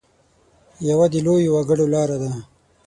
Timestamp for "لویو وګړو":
1.25-1.85